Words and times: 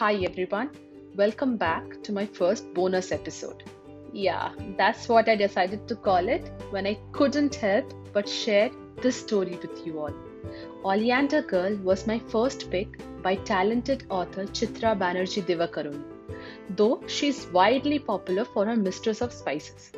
Hi 0.00 0.14
everyone, 0.24 0.70
welcome 1.14 1.58
back 1.58 2.02
to 2.04 2.10
my 2.10 2.24
first 2.24 2.72
bonus 2.72 3.12
episode. 3.12 3.64
Yeah, 4.14 4.52
that's 4.78 5.10
what 5.10 5.28
I 5.28 5.36
decided 5.36 5.86
to 5.88 5.94
call 5.94 6.26
it 6.26 6.50
when 6.70 6.86
I 6.86 6.98
couldn't 7.12 7.54
help 7.54 7.92
but 8.14 8.26
share 8.26 8.70
this 9.02 9.20
story 9.20 9.58
with 9.60 9.86
you 9.86 9.98
all. 10.00 10.14
Oleander 10.84 11.42
Girl 11.42 11.76
was 11.82 12.06
my 12.06 12.18
first 12.18 12.70
pick 12.70 12.98
by 13.22 13.34
talented 13.50 14.04
author 14.08 14.46
Chitra 14.46 14.98
Banerjee 14.98 15.42
Divakaruni, 15.42 16.02
though 16.76 17.02
she 17.06 17.28
is 17.28 17.48
widely 17.52 17.98
popular 17.98 18.46
for 18.46 18.64
her 18.64 18.76
Mistress 18.76 19.20
of 19.20 19.34
Spices. 19.34 19.92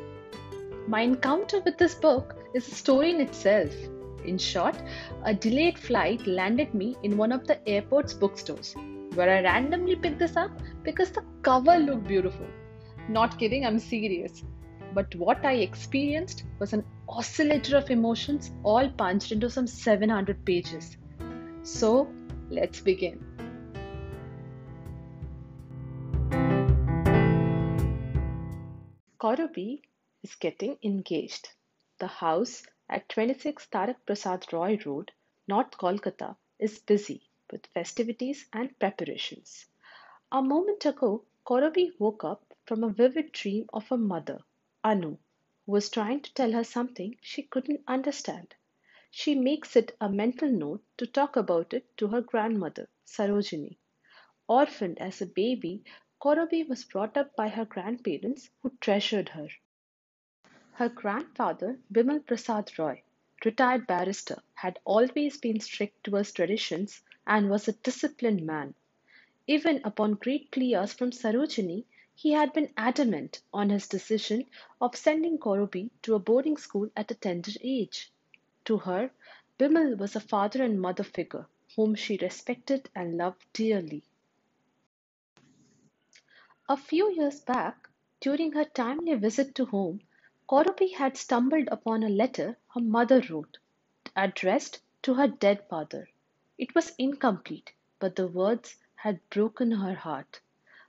My 0.85 0.99
encounter 0.99 1.61
with 1.61 1.77
this 1.77 1.95
book 1.95 2.35
is 2.53 2.67
a 2.67 2.75
story 2.75 3.11
in 3.11 3.21
itself. 3.21 3.73
In 4.25 4.37
short, 4.37 4.75
a 5.23 5.33
delayed 5.33 5.79
flight 5.79 6.27
landed 6.27 6.73
me 6.73 6.97
in 7.03 7.15
one 7.15 7.31
of 7.31 7.47
the 7.47 7.65
airport's 7.65 8.13
bookstores, 8.13 8.75
where 9.15 9.29
I 9.29 9.41
randomly 9.41 9.95
picked 9.95 10.19
this 10.19 10.35
up 10.35 10.51
because 10.83 11.11
the 11.11 11.23
cover 11.41 11.77
looked 11.77 12.07
beautiful. 12.07 12.47
Not 13.09 13.37
kidding, 13.37 13.65
I'm 13.65 13.79
serious. 13.79 14.43
But 14.93 15.13
what 15.15 15.43
I 15.45 15.53
experienced 15.53 16.43
was 16.59 16.73
an 16.73 16.83
oscillator 17.07 17.77
of 17.77 17.89
emotions 17.89 18.51
all 18.63 18.89
punched 18.89 19.31
into 19.31 19.49
some 19.49 19.67
700 19.67 20.45
pages. 20.45 20.97
So, 21.63 22.07
let's 22.49 22.79
begin. 22.81 23.23
Korobi 29.19 29.81
is 30.21 30.35
getting 30.35 30.77
engaged. 30.83 31.49
The 31.99 32.07
house 32.07 32.63
at 32.89 33.07
26 33.09 33.67
Tarak 33.71 33.95
Prasad 34.05 34.45
Roy 34.51 34.77
Road, 34.85 35.11
North 35.47 35.71
Kolkata, 35.71 36.35
is 36.59 36.79
busy 36.79 37.29
with 37.53 37.67
festivities 37.67 38.47
and 38.51 38.77
preparations. 38.79 39.67
A 40.31 40.41
moment 40.41 40.85
ago, 40.85 41.23
Korobi 41.45 41.93
woke 41.99 42.23
up 42.23 42.53
from 42.65 42.83
a 42.83 42.89
vivid 42.89 43.31
dream 43.31 43.69
of 43.71 43.87
her 43.89 43.97
mother, 43.97 44.41
Anu, 44.83 45.17
who 45.65 45.71
was 45.71 45.89
trying 45.89 46.21
to 46.21 46.33
tell 46.33 46.51
her 46.51 46.63
something 46.63 47.15
she 47.21 47.43
couldn't 47.43 47.83
understand. 47.87 48.55
She 49.11 49.35
makes 49.35 49.75
it 49.75 49.95
a 50.01 50.09
mental 50.09 50.49
note 50.49 50.83
to 50.97 51.05
talk 51.05 51.35
about 51.35 51.73
it 51.73 51.95
to 51.97 52.07
her 52.07 52.21
grandmother, 52.21 52.89
Sarojini. 53.05 53.77
Orphaned 54.47 54.99
as 54.99 55.21
a 55.21 55.27
baby, 55.27 55.83
Korobi 56.19 56.67
was 56.67 56.83
brought 56.85 57.17
up 57.17 57.35
by 57.35 57.49
her 57.49 57.65
grandparents 57.65 58.49
who 58.63 58.71
treasured 58.81 59.29
her. 59.29 59.49
Her 60.73 60.89
grandfather, 60.89 61.79
Bimal 61.91 62.25
Prasad 62.25 62.71
Roy, 62.79 63.03
retired 63.45 63.85
barrister, 63.85 64.41
had 64.55 64.79
always 64.85 65.37
been 65.37 65.59
strict 65.59 66.03
towards 66.03 66.31
traditions 66.31 67.03
and 67.27 67.49
was 67.49 67.67
a 67.67 67.73
disciplined 67.73 68.45
man. 68.45 68.75
Even 69.47 69.81
upon 69.83 70.13
great 70.13 70.51
pleas 70.51 70.93
from 70.93 71.11
Sarojini, 71.11 71.85
he 72.15 72.31
had 72.31 72.53
been 72.53 72.73
adamant 72.77 73.41
on 73.53 73.69
his 73.69 73.87
decision 73.87 74.45
of 74.79 74.95
sending 74.95 75.37
Korobi 75.37 75.89
to 76.03 76.15
a 76.15 76.19
boarding 76.19 76.57
school 76.57 76.89
at 76.95 77.11
a 77.11 77.15
tender 77.15 77.51
age. 77.61 78.11
To 78.65 78.77
her, 78.77 79.11
Bimal 79.59 79.97
was 79.97 80.15
a 80.15 80.19
father 80.19 80.63
and 80.63 80.79
mother 80.79 81.03
figure 81.03 81.47
whom 81.75 81.95
she 81.95 82.17
respected 82.17 82.89
and 82.95 83.17
loved 83.17 83.45
dearly. 83.53 84.03
A 86.69 86.77
few 86.77 87.11
years 87.11 87.39
back, 87.41 87.89
during 88.19 88.51
her 88.53 88.65
timely 88.65 89.13
visit 89.15 89.55
to 89.55 89.65
home, 89.65 90.01
Korobi 90.47 90.93
had 90.93 91.17
stumbled 91.17 91.67
upon 91.71 92.03
a 92.03 92.09
letter 92.09 92.57
her 92.73 92.81
mother 92.81 93.21
wrote, 93.29 93.57
addressed 94.15 94.81
to 95.01 95.15
her 95.15 95.27
dead 95.27 95.67
father. 95.67 96.07
It 96.55 96.75
was 96.75 96.93
incomplete, 96.99 97.73
but 97.97 98.15
the 98.15 98.27
words 98.27 98.77
had 98.97 99.27
broken 99.31 99.71
her 99.71 99.95
heart. 99.95 100.39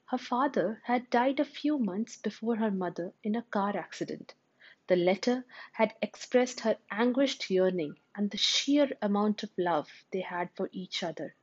Her 0.05 0.19
father 0.19 0.83
had 0.84 1.09
died 1.09 1.41
a 1.41 1.44
few 1.47 1.78
months 1.78 2.19
before 2.19 2.56
her 2.56 2.71
mother 2.71 3.15
in 3.22 3.34
a 3.34 3.41
car 3.41 3.75
accident. 3.75 4.34
The 4.88 4.97
letter 4.97 5.47
had 5.72 5.94
expressed 6.03 6.61
her 6.61 6.77
anguished 6.91 7.49
yearning 7.49 7.99
and 8.15 8.31
the 8.31 8.37
sheer 8.37 8.91
amount 9.00 9.43
of 9.43 9.56
love 9.56 10.05
they 10.11 10.21
had 10.21 10.50
for 10.55 10.69
each 10.71 11.03
other. 11.03 11.34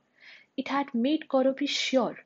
It 0.56 0.68
had 0.68 0.94
made 0.94 1.26
Korobi 1.28 1.66
sure 1.66 2.20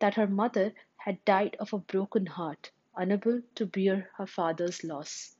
that 0.00 0.14
her 0.14 0.26
mother 0.26 0.74
had 0.96 1.24
died 1.24 1.54
of 1.60 1.72
a 1.72 1.78
broken 1.78 2.26
heart 2.26 2.72
unable 2.96 3.40
to 3.54 3.66
bear 3.66 4.10
her 4.16 4.26
father's 4.26 4.82
loss. 4.82 5.36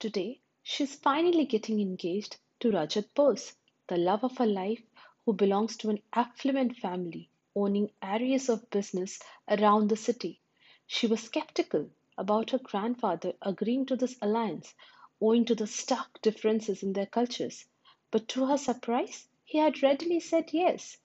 Today, 0.00 0.40
she 0.64 0.82
is 0.82 0.96
finally 0.96 1.44
getting 1.44 1.80
engaged 1.80 2.38
to 2.58 2.72
Rajat 2.72 3.14
Bose, 3.14 3.54
the 3.86 3.96
love 3.96 4.24
of 4.24 4.38
her 4.38 4.46
life, 4.46 4.82
who 5.24 5.32
belongs 5.32 5.76
to 5.76 5.90
an 5.90 6.02
affluent 6.12 6.76
family 6.76 7.28
owning 7.54 7.90
areas 8.02 8.48
of 8.48 8.70
business 8.70 9.20
around 9.48 9.88
the 9.88 9.96
city. 9.96 10.40
She 10.86 11.06
was 11.06 11.22
skeptical 11.22 11.90
about 12.18 12.50
her 12.50 12.58
grandfather 12.58 13.34
agreeing 13.42 13.86
to 13.86 13.96
this 13.96 14.16
alliance 14.20 14.74
owing 15.20 15.44
to 15.44 15.54
the 15.54 15.66
stark 15.66 16.20
differences 16.22 16.82
in 16.82 16.92
their 16.92 17.06
cultures, 17.06 17.66
but 18.10 18.26
to 18.28 18.46
her 18.46 18.58
surprise, 18.58 19.28
he 19.44 19.58
had 19.58 19.82
readily 19.82 20.18
said 20.18 20.52
yes. 20.52 20.98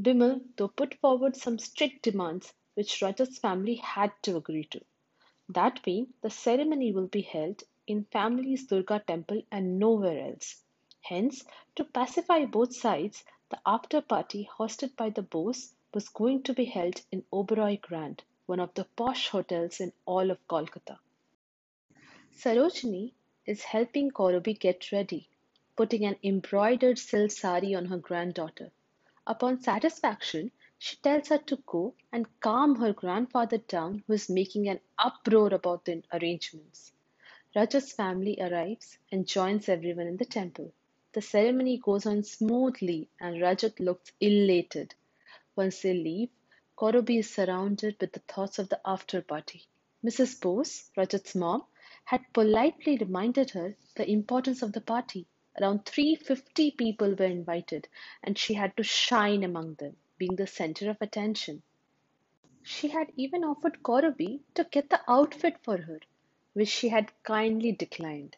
Bimal, 0.00 0.42
though, 0.56 0.68
put 0.68 0.94
forward 0.94 1.36
some 1.36 1.58
strict 1.58 2.02
demands 2.02 2.54
which 2.74 3.00
Rajat's 3.02 3.38
family 3.38 3.76
had 3.76 4.12
to 4.22 4.36
agree 4.36 4.64
to. 4.64 4.80
That 5.50 5.82
being, 5.82 6.14
the 6.22 6.30
ceremony 6.30 6.92
will 6.92 7.08
be 7.08 7.20
held 7.20 7.64
in 7.86 8.04
family's 8.04 8.66
Durga 8.66 9.04
temple 9.06 9.42
and 9.50 9.78
nowhere 9.78 10.18
else. 10.32 10.64
Hence, 11.02 11.44
to 11.76 11.84
pacify 11.84 12.46
both 12.46 12.74
sides, 12.74 13.22
the 13.50 13.60
after 13.66 14.00
party 14.00 14.48
hosted 14.58 14.96
by 14.96 15.10
the 15.10 15.22
Bose 15.22 15.74
was 15.92 16.08
going 16.08 16.42
to 16.44 16.54
be 16.54 16.66
held 16.66 17.02
in 17.10 17.24
Oberoi 17.32 17.80
Grand, 17.80 18.22
one 18.46 18.60
of 18.60 18.72
the 18.74 18.84
posh 18.84 19.28
hotels 19.28 19.80
in 19.80 19.92
all 20.06 20.30
of 20.30 20.46
Kolkata. 20.46 20.98
Sarojini 22.32 23.12
is 23.44 23.64
helping 23.64 24.12
Korobi 24.12 24.56
get 24.56 24.92
ready, 24.92 25.28
putting 25.76 26.04
an 26.04 26.16
embroidered 26.22 26.96
silk 26.96 27.32
sari 27.32 27.74
on 27.74 27.86
her 27.86 27.98
granddaughter. 27.98 28.70
Upon 29.26 29.60
satisfaction, 29.60 30.52
she 30.78 30.96
tells 30.96 31.28
her 31.28 31.38
to 31.38 31.56
go 31.66 31.94
and 32.12 32.26
calm 32.38 32.76
her 32.76 32.92
grandfather 32.92 33.58
down, 33.58 34.04
who 34.06 34.12
is 34.12 34.30
making 34.30 34.68
an 34.68 34.78
uproar 34.96 35.52
about 35.52 35.84
the 35.84 36.04
arrangements. 36.12 36.92
Rajat's 37.56 37.92
family 37.92 38.38
arrives 38.40 38.98
and 39.10 39.26
joins 39.26 39.68
everyone 39.68 40.06
in 40.06 40.18
the 40.18 40.24
temple. 40.24 40.72
The 41.12 41.22
ceremony 41.22 41.76
goes 41.76 42.06
on 42.06 42.22
smoothly 42.22 43.08
and 43.20 43.40
Rajat 43.42 43.80
looks 43.80 44.12
elated. 44.20 44.94
Once 45.56 45.82
they 45.82 45.92
leave, 45.92 46.30
Korobi 46.76 47.18
is 47.18 47.28
surrounded 47.34 47.96
with 48.00 48.12
the 48.12 48.20
thoughts 48.20 48.60
of 48.60 48.68
the 48.68 48.80
after 48.84 49.20
party. 49.20 49.66
Mrs. 50.04 50.40
Bose, 50.40 50.90
Rajat's 50.96 51.34
mom, 51.34 51.66
had 52.04 52.32
politely 52.32 52.96
reminded 52.96 53.50
her 53.50 53.76
the 53.96 54.08
importance 54.08 54.62
of 54.62 54.72
the 54.72 54.80
party. 54.80 55.26
Around 55.60 55.84
350 55.84 56.70
people 56.70 57.14
were 57.14 57.24
invited, 57.26 57.88
and 58.22 58.38
she 58.38 58.54
had 58.54 58.76
to 58.76 58.84
shine 58.84 59.42
among 59.42 59.74
them 59.74 59.96
being 60.16 60.36
the 60.36 60.46
center 60.46 60.88
of 60.90 60.98
attention. 61.02 61.64
She 62.62 62.86
had 62.88 63.12
even 63.16 63.42
offered 63.42 63.82
Korobi 63.82 64.42
to 64.54 64.62
get 64.62 64.90
the 64.90 65.00
outfit 65.10 65.56
for 65.64 65.78
her, 65.78 65.98
which 66.52 66.68
she 66.68 66.88
had 66.88 67.10
kindly 67.24 67.72
declined. 67.72 68.36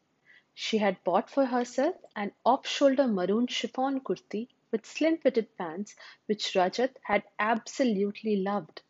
She 0.54 0.76
had 0.76 1.02
bought 1.02 1.30
for 1.30 1.46
herself 1.46 1.96
an 2.14 2.32
off 2.44 2.66
shoulder 2.66 3.08
maroon 3.08 3.46
chiffon 3.46 4.00
kurti 4.00 4.48
with 4.70 4.84
slim 4.84 5.16
fitted 5.16 5.56
pants, 5.56 5.96
which 6.26 6.52
Rajat 6.54 6.98
had 7.04 7.24
absolutely 7.38 8.36
loved. 8.36 8.82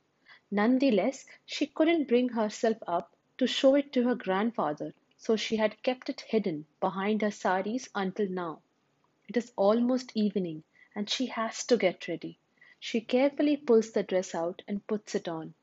Nonetheless, 0.51 1.25
she 1.47 1.69
couldn't 1.69 2.09
bring 2.09 2.31
herself 2.31 2.79
up 2.89 3.15
to 3.39 3.47
show 3.47 3.77
it 3.77 3.93
to 3.93 4.03
her 4.03 4.17
grandfather, 4.17 4.93
so 5.17 5.37
she 5.37 5.55
had 5.55 5.81
kept 5.85 6.09
it 6.09 6.23
hidden 6.23 6.67
behind 6.81 7.23
her 7.23 7.31
saris 7.31 7.89
until 7.95 8.29
now. 8.29 8.61
It 9.29 9.37
is 9.37 9.53
almost 9.55 10.11
evening, 10.17 10.65
and 10.97 11.09
she 11.09 11.27
has 11.27 11.65
to 11.67 11.77
get 11.77 12.09
ready. 12.09 12.41
She 12.81 13.01
carefully 13.01 13.57
pulls 13.57 13.93
the 13.93 14.03
dress 14.03 14.35
out 14.35 14.63
and 14.67 14.85
puts 14.89 15.15
it 15.15 15.29
on. 15.29 15.55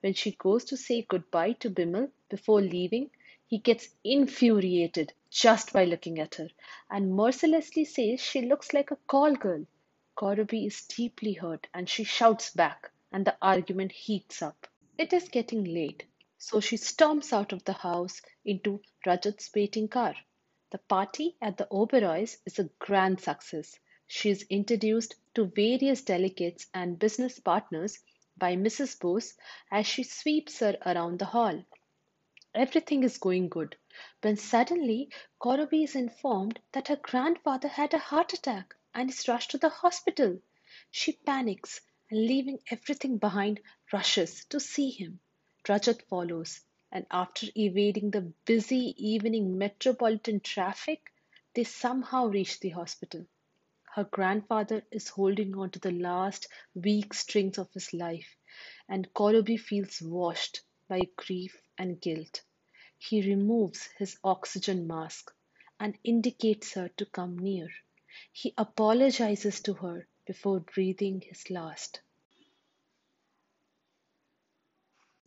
When 0.00 0.14
she 0.14 0.30
goes 0.32 0.64
to 0.64 0.78
say 0.78 1.02
goodbye 1.02 1.52
to 1.60 1.68
Bimal 1.68 2.10
before 2.30 2.62
leaving, 2.62 3.10
he 3.46 3.58
gets 3.58 3.90
infuriated 4.02 5.12
just 5.32 5.72
by 5.72 5.82
looking 5.84 6.18
at 6.18 6.34
her 6.34 6.48
and 6.90 7.16
mercilessly 7.16 7.86
says 7.86 8.20
she 8.20 8.42
looks 8.42 8.74
like 8.74 8.90
a 8.90 8.96
call 9.06 9.34
girl. 9.34 9.64
Korobi 10.14 10.66
is 10.66 10.82
deeply 10.82 11.32
hurt 11.32 11.66
and 11.72 11.88
she 11.88 12.04
shouts 12.04 12.50
back, 12.50 12.90
and 13.10 13.24
the 13.24 13.34
argument 13.40 13.92
heats 13.92 14.42
up. 14.42 14.68
It 14.98 15.14
is 15.14 15.30
getting 15.30 15.64
late, 15.64 16.04
so 16.36 16.60
she 16.60 16.76
storms 16.76 17.32
out 17.32 17.52
of 17.52 17.64
the 17.64 17.72
house 17.72 18.20
into 18.44 18.82
Rajat's 19.06 19.50
waiting 19.54 19.88
car. 19.88 20.14
The 20.70 20.78
party 20.78 21.36
at 21.40 21.56
the 21.56 21.66
Oberoi's 21.70 22.36
is 22.44 22.58
a 22.58 22.68
grand 22.78 23.20
success. 23.20 23.78
She 24.06 24.28
is 24.28 24.44
introduced 24.50 25.14
to 25.34 25.46
various 25.46 26.02
delegates 26.02 26.66
and 26.74 26.98
business 26.98 27.40
partners 27.40 27.98
by 28.36 28.54
Mrs. 28.56 29.00
Bose 29.00 29.32
as 29.70 29.86
she 29.86 30.02
sweeps 30.02 30.58
her 30.58 30.76
around 30.84 31.18
the 31.18 31.24
hall. 31.24 31.64
Everything 32.54 33.02
is 33.02 33.16
going 33.16 33.48
good 33.48 33.76
when 34.20 34.36
suddenly 34.36 35.08
Korobi 35.40 35.84
is 35.84 35.94
informed 35.96 36.60
that 36.72 36.88
her 36.88 36.96
grandfather 36.96 37.68
had 37.68 37.94
a 37.94 37.98
heart 37.98 38.34
attack 38.34 38.74
and 38.92 39.08
is 39.08 39.26
rushed 39.26 39.52
to 39.52 39.58
the 39.58 39.70
hospital. 39.70 40.38
She 40.90 41.12
panics 41.12 41.80
and 42.10 42.26
leaving 42.26 42.58
everything 42.70 43.16
behind, 43.16 43.60
rushes 43.90 44.44
to 44.50 44.60
see 44.60 44.90
him. 44.90 45.20
Rajat 45.66 46.02
follows, 46.02 46.60
and 46.90 47.06
after 47.10 47.46
evading 47.56 48.10
the 48.10 48.32
busy 48.44 48.94
evening 48.98 49.56
metropolitan 49.56 50.40
traffic, 50.40 51.10
they 51.54 51.64
somehow 51.64 52.26
reach 52.26 52.60
the 52.60 52.68
hospital. 52.68 53.26
Her 53.94 54.04
grandfather 54.04 54.82
is 54.90 55.08
holding 55.08 55.56
on 55.56 55.70
to 55.70 55.78
the 55.78 55.92
last 55.92 56.48
weak 56.74 57.14
strings 57.14 57.56
of 57.56 57.72
his 57.72 57.94
life, 57.94 58.36
and 58.90 59.10
Korobi 59.14 59.58
feels 59.58 60.02
washed 60.02 60.60
by 60.86 61.00
grief 61.16 61.61
and 61.78 62.00
guilt. 62.00 62.42
He 62.98 63.22
removes 63.28 63.88
his 63.98 64.18
oxygen 64.22 64.86
mask 64.86 65.32
and 65.80 65.98
indicates 66.04 66.74
her 66.74 66.88
to 66.96 67.06
come 67.06 67.38
near. 67.38 67.68
He 68.32 68.54
apologizes 68.58 69.60
to 69.62 69.74
her 69.74 70.06
before 70.26 70.60
breathing 70.60 71.20
his 71.22 71.50
last. 71.50 72.00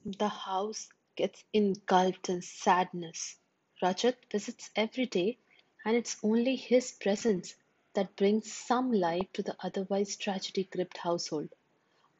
The 0.05 0.29
house 0.29 0.87
gets 1.15 1.43
engulfed 1.51 2.29
in 2.29 2.41
sadness. 2.41 3.37
Rajat 3.81 4.15
visits 4.31 4.69
every 4.75 5.07
day, 5.07 5.39
and 5.83 5.95
it's 5.95 6.17
only 6.23 6.55
his 6.55 6.91
presence 6.91 7.55
that 7.95 8.15
brings 8.15 8.51
some 8.53 8.91
light 8.91 9.33
to 9.33 9.41
the 9.41 9.55
otherwise 9.61 10.15
tragedy 10.15 10.65
gripped 10.65 10.97
household. 10.97 11.49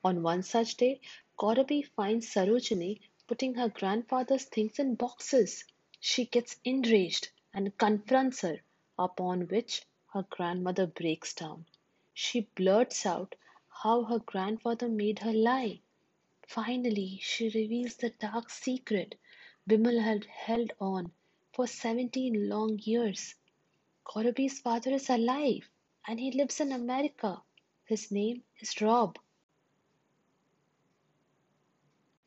On 0.03 0.23
one 0.23 0.41
such 0.43 0.75
day, 0.77 0.99
Korobi 1.37 1.83
finds 1.95 2.27
Sarojini 2.33 2.99
putting 3.27 3.55
her 3.55 3.69
grandfather's 3.69 4.45
things 4.45 4.79
in 4.79 4.95
boxes. 4.95 5.65
She 5.99 6.25
gets 6.25 6.57
enraged 6.65 7.29
and 7.53 7.77
confronts 7.77 8.41
her, 8.41 8.61
upon 8.97 9.47
which 9.47 9.83
her 10.13 10.23
grandmother 10.29 10.87
breaks 10.87 11.33
down. 11.33 11.65
She 12.13 12.41
blurts 12.55 13.05
out 13.05 13.35
how 13.83 14.03
her 14.05 14.19
grandfather 14.19 14.89
made 14.89 15.19
her 15.19 15.33
lie 15.33 15.81
Finally, 16.47 17.19
she 17.21 17.45
reveals 17.49 17.95
the 17.97 18.11
dark 18.11 18.49
secret 18.49 19.15
Bimal 19.69 20.01
had 20.01 20.25
held 20.25 20.73
on 20.79 21.11
for 21.53 21.67
seventeen 21.67 22.49
long 22.49 22.79
years. 22.83 23.35
Korobi's 24.05 24.59
father 24.59 24.91
is 24.91 25.09
alive 25.09 25.69
and 26.07 26.19
he 26.19 26.31
lives 26.31 26.59
in 26.61 26.71
America. 26.71 27.43
His 27.85 28.11
name 28.11 28.43
is 28.59 28.81
Rob. 28.81 29.19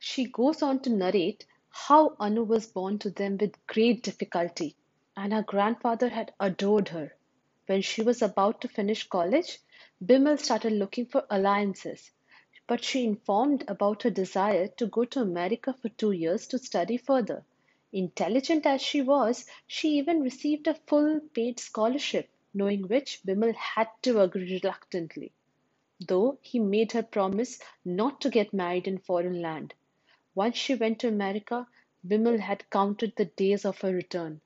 She 0.01 0.25
goes 0.25 0.63
on 0.63 0.81
to 0.81 0.91
narrate 0.91 1.47
how 1.69 2.17
Anu 2.19 2.43
was 2.43 2.67
born 2.67 2.99
to 3.01 3.11
them 3.11 3.37
with 3.39 3.65
great 3.69 4.03
difficulty 4.03 4.75
and 5.17 5.33
her 5.33 5.43
grandfather 5.43 6.09
had 6.09 6.33
adored 6.41 6.89
her. 6.89 7.15
When 7.67 7.83
she 7.83 8.03
was 8.03 8.21
about 8.21 8.61
to 8.63 8.69
finish 8.69 9.07
college, 9.07 9.61
Bimal 10.05 10.41
started 10.41 10.73
looking 10.73 11.07
for 11.07 11.25
alliances 11.31 12.11
but 12.67 12.83
she 12.83 13.05
informed 13.05 13.63
about 13.69 14.03
her 14.03 14.11
desire 14.11 14.67
to 14.67 14.87
go 14.89 15.05
to 15.05 15.21
America 15.21 15.73
for 15.73 15.89
two 15.91 16.11
years 16.11 16.49
to 16.49 16.59
study 16.59 16.97
further. 16.97 17.45
Intelligent 17.93 18.67
as 18.67 18.83
she 18.83 19.01
was, 19.03 19.47
she 19.69 19.99
even 19.99 20.23
received 20.23 20.67
a 20.67 20.75
full 20.75 21.21
paid 21.33 21.61
scholarship, 21.61 22.29
knowing 22.53 22.89
which 22.89 23.21
Bimal 23.25 23.55
had 23.55 23.89
to 24.03 24.21
agree 24.21 24.55
reluctantly, 24.61 25.31
though 26.01 26.39
he 26.43 26.59
made 26.59 26.91
her 26.93 27.05
promise 27.05 27.61
not 27.85 28.21
to 28.23 28.31
get 28.31 28.53
married 28.53 28.89
in 28.89 28.99
foreign 28.99 29.41
land. 29.41 29.75
Once 30.39 30.57
she 30.57 30.77
went 30.77 31.01
to 31.01 31.09
America, 31.09 31.67
Bimal 32.07 32.39
had 32.39 32.71
counted 32.71 33.13
the 33.17 33.25
days 33.25 33.65
of 33.65 33.81
her 33.81 33.93
return. 33.93 34.41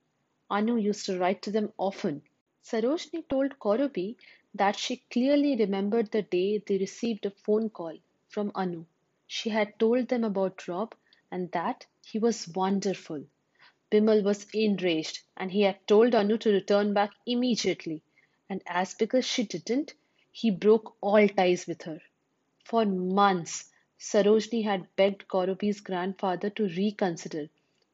Anu 0.48 0.76
used 0.76 1.04
to 1.04 1.18
write 1.18 1.42
to 1.42 1.50
them 1.50 1.70
often. 1.76 2.22
Sarojini 2.64 3.28
told 3.28 3.58
Korobi 3.58 4.16
that 4.54 4.78
she 4.78 5.04
clearly 5.10 5.54
remembered 5.54 6.10
the 6.10 6.22
day 6.22 6.56
they 6.56 6.78
received 6.78 7.26
a 7.26 7.30
phone 7.30 7.68
call 7.68 7.98
from 8.30 8.52
Anu. 8.54 8.86
She 9.26 9.50
had 9.50 9.78
told 9.78 10.08
them 10.08 10.24
about 10.24 10.66
Rob 10.66 10.94
and 11.30 11.52
that 11.52 11.84
he 12.06 12.18
was 12.18 12.48
wonderful. 12.48 13.26
Bimal 13.90 14.22
was 14.24 14.46
enraged 14.54 15.20
and 15.36 15.52
he 15.52 15.60
had 15.60 15.86
told 15.86 16.14
Anu 16.14 16.38
to 16.38 16.52
return 16.52 16.94
back 16.94 17.10
immediately. 17.26 18.02
And 18.48 18.62
as 18.66 18.94
because 18.94 19.26
she 19.26 19.42
didn't, 19.42 19.92
he 20.30 20.50
broke 20.50 20.96
all 21.02 21.28
ties 21.28 21.66
with 21.66 21.82
her. 21.82 22.00
For 22.64 22.86
months, 22.86 23.70
Sarojini 24.04 24.64
had 24.64 24.94
begged 24.96 25.28
Korobi's 25.28 25.80
grandfather 25.80 26.50
to 26.50 26.66
reconsider, 26.66 27.48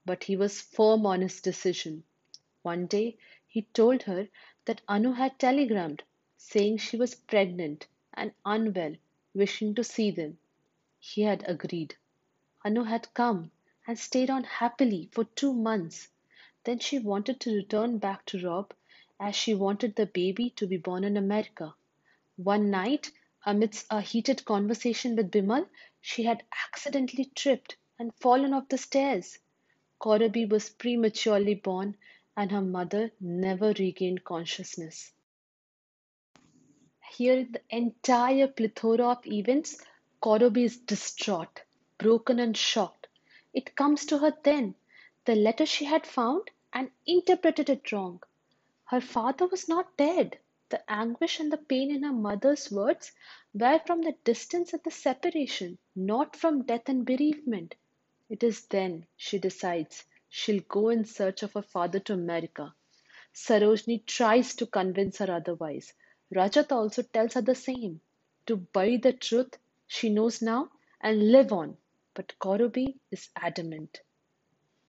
but 0.07 0.25
he 0.25 0.37
was 0.37 0.63
firm 0.63 1.05
on 1.05 1.21
his 1.21 1.41
decision. 1.43 2.03
One 2.63 2.87
day, 2.87 3.19
he 3.47 3.63
told 3.75 4.03
her 4.05 4.29
that 4.65 4.81
Anu 4.89 5.13
had 5.13 5.39
telegrammed, 5.39 6.03
saying 6.39 6.79
she 6.79 6.97
was 6.97 7.15
pregnant 7.15 7.87
and 8.15 8.33
unwell 8.45 8.97
wishing 9.35 9.75
to 9.75 9.85
see 9.85 10.11
them. 10.11 10.39
He 10.99 11.23
had 11.23 11.45
agreed. 11.47 11.95
Anu 12.65 12.85
had 12.85 13.13
come 13.13 13.53
and 13.87 13.99
stayed 13.99 14.31
on 14.31 14.45
happily 14.45 15.11
for 15.13 15.25
two 15.25 15.53
months. 15.53 16.09
Then 16.65 16.79
she 16.79 16.99
wanted 16.99 17.39
to 17.41 17.55
return 17.55 17.99
back 17.99 18.25
to 18.27 18.41
Rob 18.45 18.73
as 19.21 19.37
she 19.37 19.55
wanted 19.55 19.95
the 19.95 20.07
baby 20.07 20.51
to 20.57 20.67
be 20.67 20.79
born 20.79 21.05
in 21.05 21.19
America. 21.19 21.75
One 22.37 22.71
night, 22.71 23.13
amidst 23.47 23.87
a 23.91 24.01
heated 24.01 24.45
conversation 24.45 25.15
with 25.15 25.31
Bimal, 25.31 25.69
she 26.01 26.25
had 26.25 26.45
accidentally 26.67 27.25
tripped 27.25 27.77
and 27.99 28.15
fallen 28.15 28.53
off 28.53 28.69
the 28.69 28.79
stairs. 28.79 29.39
Korobi 30.01 30.49
was 30.49 30.71
prematurely 30.71 31.55
born 31.55 31.97
and 32.37 32.53
her 32.53 32.61
mother 32.61 33.11
never 33.21 33.73
regained 33.73 34.23
consciousness. 34.25 35.13
Here 37.11 37.45
the 37.45 37.63
entire 37.71 38.47
plethora 38.47 39.09
of 39.09 39.27
events, 39.27 39.81
Korobi 40.23 40.65
is 40.65 40.77
distraught, 40.77 41.63
broken, 41.99 42.39
and 42.39 42.57
shocked. 42.57 43.09
It 43.53 43.75
comes 43.75 44.07
to 44.07 44.19
her 44.19 44.37
then, 44.45 44.77
the 45.25 45.35
letter 45.35 45.67
she 45.67 45.85
had 45.85 46.07
found, 46.07 46.51
and 46.73 46.91
interpreted 47.07 47.69
it 47.69 47.91
wrong. 47.91 48.23
Her 48.85 49.01
father 49.01 49.47
was 49.47 49.69
not 49.69 49.97
dead. 49.97 50.39
The 50.71 50.83
anguish 50.91 51.41
and 51.41 51.51
the 51.51 51.57
pain 51.57 51.91
in 51.91 52.03
her 52.03 52.13
mother's 52.13 52.71
words 52.71 53.13
were 53.55 53.79
from 53.87 54.03
the 54.03 54.17
distance 54.25 54.73
and 54.75 54.83
the 54.83 54.91
separation, 54.91 55.79
not 55.97 56.37
from 56.37 56.65
death 56.65 56.89
and 56.89 57.07
bereavement. 57.07 57.75
It 58.29 58.43
is 58.43 58.67
then 58.67 59.07
she 59.17 59.39
decides 59.39 60.05
she'll 60.29 60.61
go 60.69 60.91
in 60.91 61.05
search 61.05 61.43
of 61.43 61.55
her 61.55 61.63
father 61.63 62.01
to 62.01 62.13
America. 62.13 62.75
Sarojini 63.33 64.05
tries 64.07 64.55
to 64.57 64.67
convince 64.67 65.19
her 65.19 65.31
otherwise. 65.31 65.95
Rajat 66.35 66.71
also 66.73 67.03
tells 67.03 67.35
her 67.35 67.43
the 67.43 67.55
same 67.55 68.01
to 68.47 68.57
bury 68.57 68.99
the 68.99 69.13
truth 69.15 69.59
she 69.87 70.11
knows 70.11 70.43
now 70.43 70.71
and 71.01 71.33
live 71.33 71.53
on. 71.53 71.79
But 72.15 72.39
Korobi 72.39 72.99
is 73.11 73.31
adamant. 73.37 74.03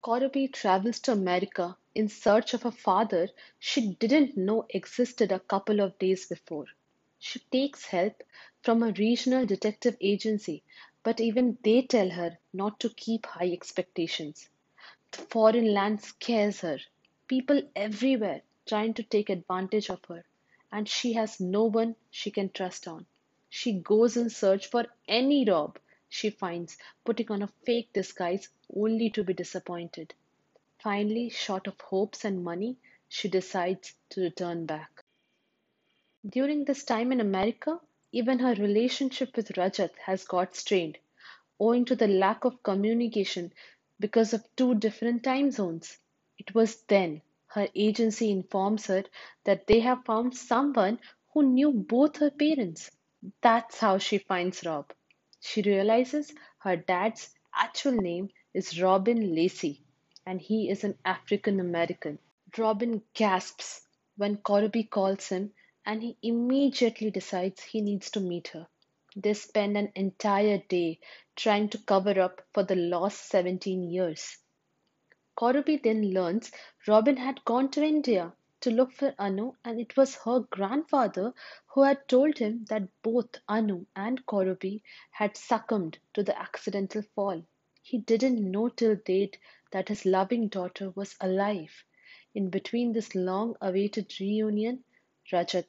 Korobi 0.06 0.46
travels 0.52 1.00
to 1.00 1.10
America 1.10 1.76
in 1.92 2.08
search 2.08 2.54
of 2.54 2.64
a 2.64 2.70
father 2.70 3.28
she 3.58 3.94
didn't 3.94 4.36
know 4.36 4.64
existed 4.70 5.32
a 5.32 5.40
couple 5.40 5.80
of 5.80 5.98
days 5.98 6.26
before. 6.28 6.66
She 7.18 7.40
takes 7.50 7.86
help 7.86 8.22
from 8.62 8.84
a 8.84 8.92
regional 8.92 9.44
detective 9.46 9.96
agency, 10.00 10.62
but 11.02 11.18
even 11.20 11.58
they 11.64 11.82
tell 11.82 12.10
her 12.10 12.38
not 12.52 12.78
to 12.78 12.90
keep 12.90 13.26
high 13.26 13.50
expectations. 13.50 14.48
The 15.10 15.22
foreign 15.22 15.74
land 15.74 16.00
scares 16.02 16.60
her. 16.60 16.78
People 17.26 17.62
everywhere 17.74 18.42
trying 18.64 18.94
to 18.94 19.02
take 19.02 19.28
advantage 19.28 19.90
of 19.90 20.04
her 20.04 20.24
and 20.70 20.88
she 20.88 21.14
has 21.14 21.40
no 21.40 21.64
one 21.64 21.96
she 22.12 22.30
can 22.30 22.50
trust 22.50 22.86
on. 22.86 23.06
She 23.48 23.72
goes 23.72 24.16
in 24.16 24.30
search 24.30 24.68
for 24.68 24.86
any 25.08 25.44
Rob 25.44 25.80
she 26.16 26.30
finds, 26.30 26.78
putting 27.04 27.30
on 27.30 27.42
a 27.42 27.52
fake 27.66 27.92
disguise 27.92 28.48
only 28.74 29.10
to 29.10 29.24
be 29.24 29.34
disappointed. 29.34 30.14
Finally, 30.78 31.28
short 31.30 31.66
of 31.66 31.80
hopes 31.80 32.24
and 32.24 32.44
money, 32.44 32.78
she 33.08 33.28
decides 33.28 33.94
to 34.10 34.22
return 34.22 34.66
back. 34.66 35.04
During 36.28 36.64
this 36.66 36.84
time 36.84 37.12
in 37.12 37.20
America, 37.20 37.80
even 38.12 38.38
her 38.40 38.54
relationship 38.54 39.34
with 39.36 39.56
Rajat 39.56 39.96
has 40.04 40.24
got 40.24 40.54
strained, 40.54 40.98
owing 41.60 41.84
to 41.86 41.96
the 41.96 42.08
lack 42.08 42.44
of 42.44 42.62
communication 42.62 43.52
because 44.00 44.34
of 44.34 44.44
two 44.56 44.74
different 44.74 45.22
time 45.24 45.50
zones. 45.50 45.98
It 46.38 46.54
was 46.54 46.82
then 46.82 47.22
her 47.48 47.68
agency 47.74 48.30
informs 48.30 48.86
her 48.88 49.04
that 49.44 49.66
they 49.66 49.80
have 49.80 50.04
found 50.04 50.36
someone 50.36 51.00
who 51.34 51.42
knew 51.44 51.72
both 51.72 52.18
her 52.18 52.30
parents. 52.30 52.90
That's 53.42 53.78
how 53.80 53.98
she 53.98 54.18
finds 54.18 54.64
Rob. 54.66 54.92
She 55.48 55.62
realizes 55.62 56.34
her 56.58 56.74
dad's 56.76 57.32
actual 57.54 57.92
name 57.92 58.30
is 58.52 58.82
Robin 58.82 59.32
Lacey 59.32 59.80
and 60.26 60.40
he 60.40 60.68
is 60.68 60.82
an 60.82 60.98
African 61.04 61.60
American. 61.60 62.18
Robin 62.58 63.02
gasps 63.14 63.86
when 64.16 64.38
Korobi 64.38 64.90
calls 64.90 65.28
him 65.28 65.54
and 65.84 66.02
he 66.02 66.18
immediately 66.20 67.12
decides 67.12 67.62
he 67.62 67.80
needs 67.80 68.10
to 68.10 68.20
meet 68.20 68.48
her. 68.48 68.66
They 69.14 69.34
spend 69.34 69.76
an 69.76 69.92
entire 69.94 70.58
day 70.58 70.98
trying 71.36 71.68
to 71.68 71.78
cover 71.78 72.20
up 72.20 72.42
for 72.52 72.64
the 72.64 72.74
lost 72.74 73.28
17 73.28 73.84
years. 73.88 74.38
Korobi 75.36 75.80
then 75.80 76.10
learns 76.10 76.50
Robin 76.88 77.18
had 77.18 77.44
gone 77.44 77.70
to 77.70 77.84
India 77.84 78.34
to 78.60 78.70
look 78.70 78.90
for 78.92 79.14
Anu, 79.18 79.52
and 79.64 79.78
it 79.78 79.96
was 79.98 80.14
her 80.24 80.40
grandfather 80.40 81.34
who 81.66 81.82
had 81.82 82.08
told 82.08 82.38
him 82.38 82.64
that 82.70 82.88
both 83.02 83.36
Anu 83.48 83.84
and 83.94 84.24
Korobi 84.24 84.82
had 85.10 85.36
succumbed 85.36 85.98
to 86.14 86.22
the 86.22 86.38
accidental 86.38 87.02
fall. 87.02 87.44
He 87.82 87.98
didn't 87.98 88.50
know 88.50 88.70
till 88.70 88.96
date 88.96 89.38
that 89.72 89.88
his 89.88 90.06
loving 90.06 90.48
daughter 90.48 90.90
was 90.90 91.16
alive. 91.20 91.84
In 92.34 92.48
between 92.48 92.92
this 92.92 93.14
long 93.14 93.56
awaited 93.60 94.12
reunion, 94.18 94.84
Rajat 95.30 95.66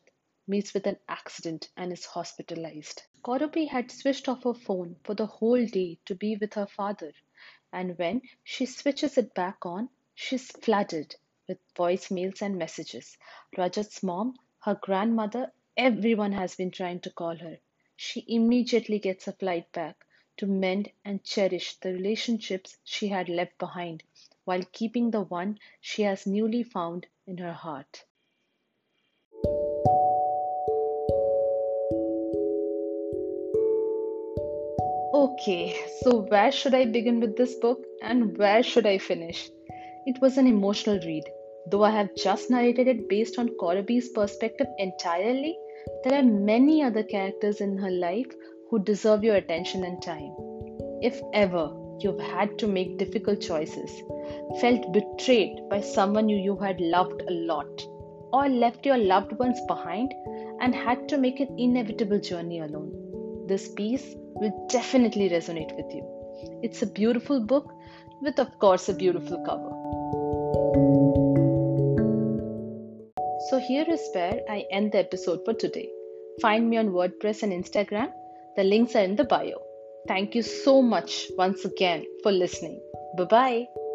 meets 0.47 0.73
with 0.73 0.87
an 0.87 0.97
accident 1.09 1.69
and 1.75 1.91
is 1.91 2.05
hospitalized. 2.05 3.03
Korobi 3.21 3.67
had 3.67 3.91
switched 3.91 4.29
off 4.29 4.43
her 4.43 4.53
phone 4.53 4.95
for 5.03 5.13
the 5.13 5.25
whole 5.27 5.65
day 5.65 5.99
to 6.05 6.15
be 6.15 6.37
with 6.37 6.53
her 6.53 6.67
father, 6.67 7.11
and 7.73 7.97
when 7.97 8.21
she 8.43 8.65
switches 8.65 9.17
it 9.17 9.33
back 9.33 9.65
on, 9.65 9.89
she's 10.15 10.51
flooded 10.51 11.15
with 11.47 11.59
voicemails 11.75 12.41
and 12.41 12.57
messages. 12.57 13.17
Rajat's 13.57 14.03
mom, 14.03 14.35
her 14.59 14.75
grandmother, 14.81 15.51
everyone 15.77 16.33
has 16.33 16.55
been 16.55 16.71
trying 16.71 16.99
to 17.01 17.09
call 17.09 17.35
her. 17.37 17.57
She 17.95 18.25
immediately 18.27 18.99
gets 18.99 19.27
a 19.27 19.33
flight 19.33 19.71
back 19.71 20.05
to 20.37 20.45
mend 20.45 20.91
and 21.03 21.23
cherish 21.23 21.75
the 21.75 21.93
relationships 21.93 22.77
she 22.83 23.07
had 23.07 23.29
left 23.29 23.57
behind 23.57 24.03
while 24.45 24.63
keeping 24.71 25.11
the 25.11 25.21
one 25.21 25.57
she 25.81 26.03
has 26.03 26.27
newly 26.27 26.63
found 26.63 27.07
in 27.25 27.37
her 27.37 27.53
heart. 27.53 28.03
Okay, 35.13 35.75
so 36.01 36.21
where 36.29 36.51
should 36.51 36.73
I 36.73 36.85
begin 36.85 37.19
with 37.19 37.35
this 37.35 37.55
book 37.55 37.83
and 38.01 38.37
where 38.37 38.61
should 38.61 38.85
I 38.85 38.97
finish? 38.97 39.49
It 40.05 40.21
was 40.21 40.37
an 40.37 40.47
emotional 40.47 40.99
read. 40.99 41.25
Though 41.69 41.83
I 41.83 41.91
have 41.91 42.15
just 42.15 42.49
narrated 42.49 42.87
it 42.87 43.09
based 43.09 43.37
on 43.37 43.49
Korobi's 43.59 44.09
perspective 44.09 44.67
entirely, 44.77 45.57
there 46.03 46.19
are 46.19 46.23
many 46.23 46.81
other 46.81 47.03
characters 47.03 47.59
in 47.59 47.77
her 47.77 47.91
life 47.91 48.31
who 48.69 48.79
deserve 48.79 49.23
your 49.23 49.35
attention 49.35 49.83
and 49.83 50.01
time. 50.01 50.33
If 51.01 51.21
ever 51.33 51.71
you've 51.99 52.19
had 52.19 52.57
to 52.59 52.67
make 52.67 52.97
difficult 52.97 53.41
choices, 53.41 53.91
felt 54.61 54.93
betrayed 54.93 55.59
by 55.69 55.81
someone 55.81 56.29
you, 56.29 56.37
you 56.37 56.57
had 56.57 56.79
loved 56.79 57.21
a 57.27 57.31
lot, 57.31 57.81
or 58.31 58.47
left 58.47 58.85
your 58.85 58.97
loved 58.97 59.33
ones 59.33 59.59
behind 59.67 60.13
and 60.61 60.73
had 60.73 61.09
to 61.09 61.17
make 61.17 61.39
an 61.39 61.53
inevitable 61.59 62.19
journey 62.19 62.59
alone, 62.59 62.93
this 63.47 63.69
piece 63.73 64.15
will 64.35 64.67
definitely 64.69 65.29
resonate 65.29 65.75
with 65.75 65.93
you. 65.93 66.05
It's 66.63 66.81
a 66.81 66.87
beautiful 66.87 67.39
book 67.39 67.73
with, 68.21 68.39
of 68.39 68.57
course, 68.59 68.89
a 68.89 68.93
beautiful 68.93 69.43
cover. 69.45 69.76
So, 73.49 73.59
here 73.59 73.85
is 73.87 74.01
where 74.13 74.41
I 74.49 74.65
end 74.71 74.91
the 74.91 74.99
episode 74.99 75.45
for 75.45 75.53
today. 75.53 75.89
Find 76.41 76.69
me 76.69 76.77
on 76.77 76.89
WordPress 76.89 77.43
and 77.43 77.53
Instagram. 77.53 78.11
The 78.55 78.63
links 78.63 78.95
are 78.95 79.03
in 79.03 79.15
the 79.15 79.23
bio. 79.23 79.61
Thank 80.07 80.35
you 80.35 80.41
so 80.41 80.81
much 80.81 81.27
once 81.37 81.65
again 81.65 82.05
for 82.23 82.31
listening. 82.31 82.79
Bye 83.17 83.25
bye. 83.25 83.86